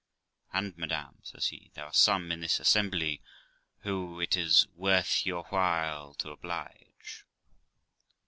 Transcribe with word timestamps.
'And, 0.51 0.75
madam', 0.79 1.19
says 1.21 1.49
he, 1.49 1.69
'there 1.75 1.85
are 1.85 1.93
some 1.93 2.31
in 2.31 2.41
this 2.41 2.59
assembly 2.59 3.21
who 3.81 4.19
it 4.19 4.35
is 4.35 4.65
worth 4.73 5.27
your 5.27 5.43
while 5.51 6.15
to 6.15 6.31
oblige.' 6.31 7.23